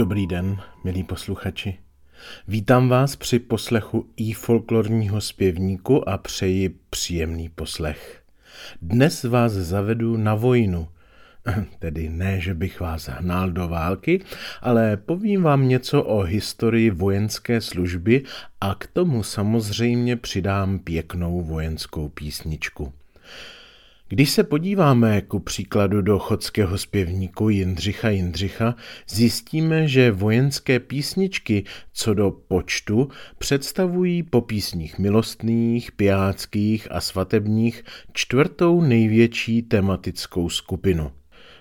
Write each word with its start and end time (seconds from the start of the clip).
Dobrý 0.00 0.26
den, 0.26 0.60
milí 0.84 1.04
posluchači. 1.04 1.78
Vítám 2.48 2.88
vás 2.88 3.16
při 3.16 3.38
poslechu 3.38 4.10
i 4.16 4.32
folklorního 4.32 5.20
zpěvníku 5.20 6.08
a 6.08 6.18
přeji 6.18 6.78
příjemný 6.90 7.48
poslech. 7.48 8.22
Dnes 8.82 9.24
vás 9.24 9.52
zavedu 9.52 10.16
na 10.16 10.34
vojnu, 10.34 10.88
tedy 11.78 12.08
ne, 12.08 12.40
že 12.40 12.54
bych 12.54 12.80
vás 12.80 13.08
hnal 13.08 13.50
do 13.50 13.68
války, 13.68 14.24
ale 14.60 14.96
povím 14.96 15.42
vám 15.42 15.68
něco 15.68 16.02
o 16.02 16.20
historii 16.20 16.90
vojenské 16.90 17.60
služby 17.60 18.22
a 18.60 18.74
k 18.74 18.86
tomu 18.86 19.22
samozřejmě 19.22 20.16
přidám 20.16 20.78
pěknou 20.78 21.42
vojenskou 21.42 22.08
písničku. 22.08 22.92
Když 24.12 24.30
se 24.30 24.44
podíváme 24.44 25.20
ku 25.20 25.38
příkladu 25.38 26.02
do 26.02 26.18
chodského 26.18 26.78
zpěvníku 26.78 27.48
Jindřicha 27.48 28.08
Jindřicha, 28.08 28.74
zjistíme, 29.08 29.88
že 29.88 30.10
vojenské 30.10 30.80
písničky 30.80 31.64
co 31.92 32.14
do 32.14 32.30
počtu 32.30 33.08
představují 33.38 34.22
po 34.22 34.40
písních 34.40 34.98
milostných, 34.98 35.92
pijáckých 35.92 36.88
a 36.90 37.00
svatebních 37.00 37.84
čtvrtou 38.12 38.80
největší 38.80 39.62
tematickou 39.62 40.48
skupinu. 40.48 41.12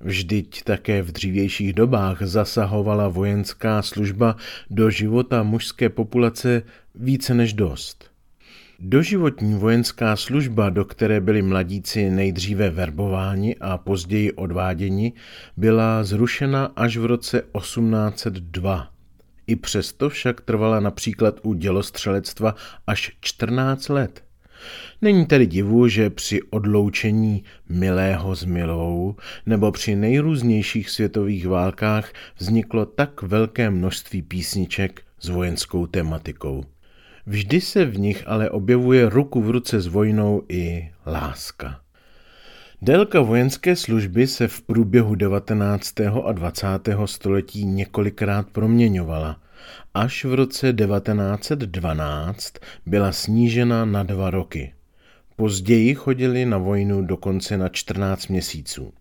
Vždyť 0.00 0.62
také 0.62 1.02
v 1.02 1.12
dřívějších 1.12 1.72
dobách 1.72 2.22
zasahovala 2.22 3.08
vojenská 3.08 3.82
služba 3.82 4.36
do 4.70 4.90
života 4.90 5.42
mužské 5.42 5.88
populace 5.88 6.62
více 6.94 7.34
než 7.34 7.52
dost. 7.52 8.11
Doživotní 8.84 9.54
vojenská 9.54 10.16
služba, 10.16 10.70
do 10.70 10.84
které 10.84 11.20
byli 11.20 11.42
mladíci 11.42 12.10
nejdříve 12.10 12.70
verbováni 12.70 13.56
a 13.60 13.78
později 13.78 14.32
odváděni, 14.32 15.12
byla 15.56 16.04
zrušena 16.04 16.72
až 16.76 16.96
v 16.96 17.04
roce 17.04 17.42
1802. 17.58 18.90
I 19.46 19.56
přesto 19.56 20.08
však 20.08 20.40
trvala 20.40 20.80
například 20.80 21.40
u 21.42 21.54
dělostřelectva 21.54 22.54
až 22.86 23.12
14 23.20 23.88
let. 23.88 24.24
Není 25.02 25.26
tedy 25.26 25.46
divu, 25.46 25.88
že 25.88 26.10
při 26.10 26.42
odloučení 26.42 27.44
milého 27.68 28.36
s 28.36 28.44
milou 28.44 29.16
nebo 29.46 29.72
při 29.72 29.96
nejrůznějších 29.96 30.90
světových 30.90 31.46
válkách 31.46 32.12
vzniklo 32.38 32.86
tak 32.86 33.22
velké 33.22 33.70
množství 33.70 34.22
písniček 34.22 35.02
s 35.20 35.28
vojenskou 35.28 35.86
tematikou. 35.86 36.64
Vždy 37.26 37.60
se 37.60 37.84
v 37.84 37.98
nich 37.98 38.24
ale 38.26 38.50
objevuje 38.50 39.08
ruku 39.08 39.42
v 39.42 39.50
ruce 39.50 39.80
s 39.80 39.86
vojnou 39.86 40.42
i 40.48 40.90
láska. 41.06 41.80
Délka 42.82 43.20
vojenské 43.20 43.76
služby 43.76 44.26
se 44.26 44.48
v 44.48 44.62
průběhu 44.62 45.14
19. 45.14 46.00
a 46.00 46.32
20. 46.32 46.66
století 47.04 47.64
několikrát 47.64 48.48
proměňovala. 48.52 49.40
Až 49.94 50.24
v 50.24 50.34
roce 50.34 50.72
1912 50.72 52.54
byla 52.86 53.12
snížena 53.12 53.84
na 53.84 54.02
dva 54.02 54.30
roky. 54.30 54.72
Později 55.36 55.94
chodili 55.94 56.46
na 56.46 56.58
vojnu 56.58 57.02
dokonce 57.02 57.56
na 57.56 57.68
14 57.68 58.26
měsíců. 58.26 58.92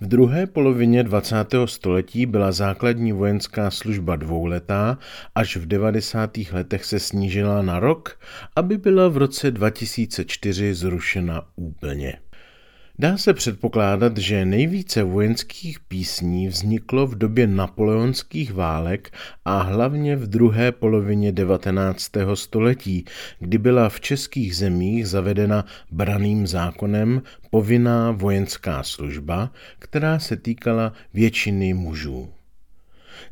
V 0.00 0.06
druhé 0.06 0.46
polovině 0.46 1.02
20. 1.02 1.36
století 1.64 2.26
byla 2.26 2.52
základní 2.52 3.12
vojenská 3.12 3.70
služba 3.70 4.16
dvouletá, 4.16 4.98
až 5.34 5.56
v 5.56 5.66
90. 5.66 6.30
letech 6.52 6.84
se 6.84 7.00
snížila 7.00 7.62
na 7.62 7.80
rok, 7.80 8.20
aby 8.56 8.78
byla 8.78 9.08
v 9.08 9.16
roce 9.16 9.50
2004 9.50 10.74
zrušena 10.74 11.42
úplně. 11.56 12.18
Dá 13.00 13.18
se 13.18 13.34
předpokládat, 13.34 14.16
že 14.16 14.44
nejvíce 14.44 15.02
vojenských 15.02 15.80
písní 15.80 16.48
vzniklo 16.48 17.06
v 17.06 17.14
době 17.14 17.46
napoleonských 17.46 18.52
válek 18.52 19.12
a 19.44 19.62
hlavně 19.62 20.16
v 20.16 20.26
druhé 20.26 20.72
polovině 20.72 21.32
19. 21.32 22.10
století, 22.34 23.04
kdy 23.38 23.58
byla 23.58 23.88
v 23.88 24.00
českých 24.00 24.56
zemích 24.56 25.08
zavedena 25.08 25.64
braným 25.90 26.46
zákonem 26.46 27.22
povinná 27.50 28.10
vojenská 28.10 28.82
služba, 28.82 29.50
která 29.78 30.18
se 30.18 30.36
týkala 30.36 30.92
většiny 31.14 31.74
mužů. 31.74 32.28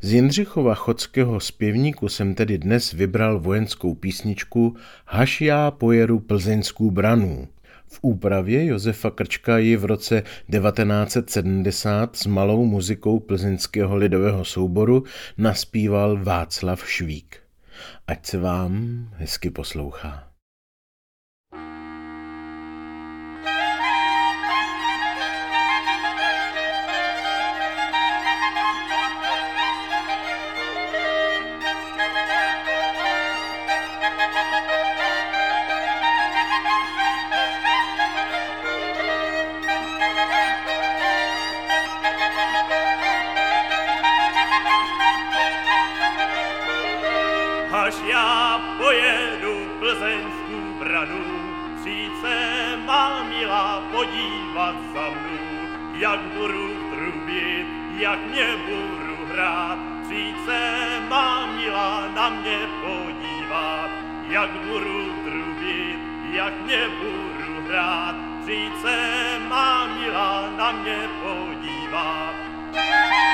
Z 0.01 0.13
Jindřichova 0.13 0.75
chodského 0.75 1.39
zpěvníku 1.39 2.09
jsem 2.09 2.33
tedy 2.33 2.57
dnes 2.57 2.93
vybral 2.93 3.39
vojenskou 3.39 3.95
písničku 3.95 4.75
Haš 5.05 5.41
já 5.41 5.71
pojeru 5.71 6.19
plzeňskou 6.19 6.91
branu, 6.91 7.47
v 7.91 7.99
úpravě 8.01 8.65
Josefa 8.65 9.11
Krčka 9.11 9.57
ji 9.57 9.75
v 9.77 9.85
roce 9.85 10.23
1970 10.51 12.15
s 12.15 12.25
malou 12.25 12.65
muzikou 12.65 13.19
plzeňského 13.19 13.95
lidového 13.95 14.45
souboru 14.45 15.03
naspíval 15.37 16.23
Václav 16.23 16.89
Švík. 16.89 17.37
Ať 18.07 18.25
se 18.25 18.37
vám 18.37 19.07
hezky 19.17 19.49
poslouchá. 19.49 20.28
Plzeňskou 49.89 50.79
branu, 50.79 51.25
přijď 51.81 52.11
má 52.85 53.23
milá 53.23 53.83
podívat 53.91 54.75
za 54.93 55.09
mnou, 55.09 55.67
jak 55.93 56.19
budu 56.19 56.67
trubit, 56.91 57.67
jak 57.97 58.19
mě 58.25 58.47
budu 58.65 59.25
hrát. 59.31 59.77
Přijď 60.03 60.35
má 61.09 61.45
milá 61.45 62.07
na 62.15 62.29
mě 62.29 62.59
podívat, 62.81 63.89
jak 64.29 64.49
budu 64.49 65.13
trubit, 65.23 65.99
jak 66.31 66.61
mě 66.61 66.81
budu 66.99 67.67
hrát. 67.67 68.15
Přijď 68.41 68.85
má 69.47 69.85
milá 69.85 70.49
na 70.57 70.71
mě 70.71 71.09
podívat. 71.23 72.33
koně 72.71 73.28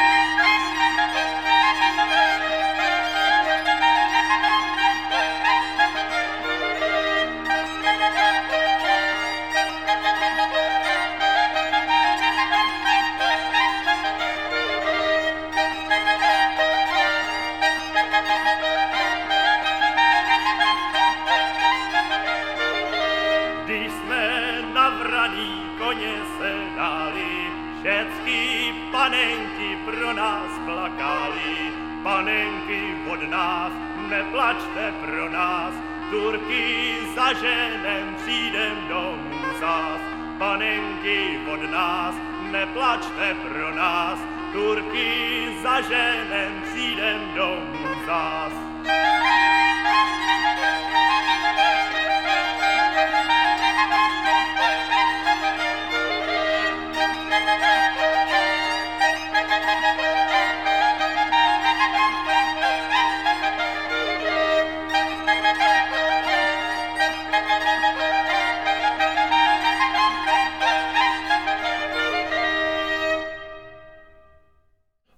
panenky 29.05 29.77
pro 29.85 30.13
nás 30.13 30.51
plakali. 30.65 31.69
Panenky 32.03 32.81
od 33.07 33.29
nás, 33.29 33.71
neplačte 34.09 34.93
pro 35.01 35.29
nás, 35.29 35.73
Turky 36.09 36.97
za 37.15 37.33
ženem 37.33 38.15
přijdem 38.15 38.87
domů 38.89 39.41
zás. 39.59 40.01
Panenky 40.37 41.39
od 41.53 41.71
nás, 41.71 42.15
neplačte 42.51 43.35
pro 43.45 43.75
nás, 43.75 44.19
Turky 44.53 45.57
za 45.63 45.81
ženem 45.81 46.61
přijdem 46.61 47.31
domů 47.35 47.85
zás. 48.07 48.53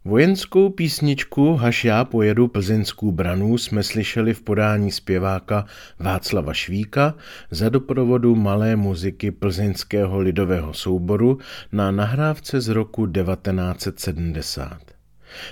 Vojenskou 0.08 0.70
písničku 0.70 1.56
Haš 1.56 1.86
já 1.86 2.06
pojedu 2.06 2.48
plzeňskou 2.48 3.12
branu 3.12 3.58
jsme 3.58 3.84
slyšeli 3.84 4.34
v 4.34 4.42
podání 4.42 4.92
zpěváka 4.92 5.66
Václava 6.00 6.54
Švíka 6.54 7.14
za 7.52 7.70
doprovodu 7.70 8.36
malé 8.36 8.76
muziky 8.76 9.32
plzeňského 9.32 10.20
lidového 10.20 10.74
souboru 10.74 11.38
na 11.72 11.92
nahrávce 11.92 12.62
z 12.62 12.68
roku 12.68 13.08
1970. 13.08 14.78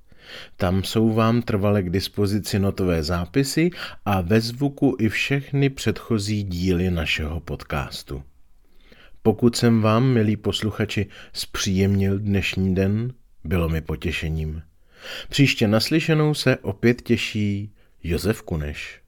Tam 0.56 0.84
jsou 0.84 1.12
vám 1.12 1.42
trvale 1.42 1.82
k 1.82 1.90
dispozici 1.90 2.58
notové 2.58 3.02
zápisy 3.02 3.70
a 4.04 4.20
ve 4.20 4.40
zvuku 4.40 4.96
i 4.98 5.08
všechny 5.08 5.70
předchozí 5.70 6.42
díly 6.42 6.90
našeho 6.90 7.40
podcastu. 7.40 8.22
Pokud 9.22 9.56
jsem 9.56 9.82
vám, 9.82 10.04
milí 10.04 10.36
posluchači, 10.36 11.06
zpříjemnil 11.32 12.18
dnešní 12.18 12.74
den, 12.74 13.12
bylo 13.44 13.68
mi 13.68 13.80
potěšením. 13.80 14.62
Příště 15.28 15.68
naslyšenou 15.68 16.34
se 16.34 16.56
opět 16.56 17.02
těší 17.02 17.72
Josef 18.02 18.42
Kuneš. 18.42 19.00